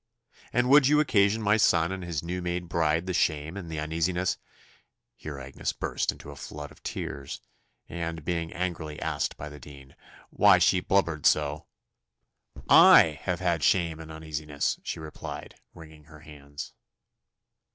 "And 0.51 0.67
would 0.67 0.87
you 0.87 0.99
occasion 0.99 1.43
my 1.43 1.57
son 1.57 1.91
and 1.91 2.03
his 2.03 2.23
new 2.23 2.41
made 2.41 2.67
bride 2.67 3.05
the 3.05 3.13
shame 3.13 3.55
and 3.55 3.69
the 3.69 3.77
uneasiness" 3.79 4.39
Here 5.15 5.37
Agnes 5.37 5.73
burst 5.73 6.11
into 6.11 6.31
a 6.31 6.35
flood 6.35 6.71
of 6.71 6.81
tears; 6.81 7.39
and 7.87 8.25
being 8.25 8.51
angrily 8.51 8.99
asked 8.99 9.37
by 9.37 9.47
the 9.47 9.59
dean 9.59 9.95
"why 10.31 10.57
she 10.57 10.79
blubbered 10.81 11.27
so" 11.27 11.67
"I 12.95 13.19
have 13.25 13.41
had 13.41 13.61
shame 13.61 13.99
and 13.99 14.11
uneasiness," 14.11 14.79
she 14.81 14.99
replied, 14.99 15.59
wringing 15.75 16.05
her 16.05 16.21
hands. 16.21 16.73